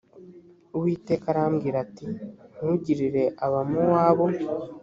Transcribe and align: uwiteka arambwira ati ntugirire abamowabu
uwiteka 0.75 1.25
arambwira 1.31 1.77
ati 1.85 2.05
ntugirire 2.55 3.23
abamowabu 3.45 4.25